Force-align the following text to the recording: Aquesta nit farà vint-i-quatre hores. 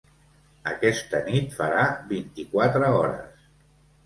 Aquesta 0.71 1.19
nit 1.27 1.53
farà 1.59 1.83
vint-i-quatre 2.15 2.91
hores. 2.97 3.45